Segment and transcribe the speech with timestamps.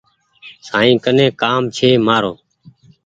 [0.67, 2.33] سائين ڪن ڪآم ڇي مآرو۔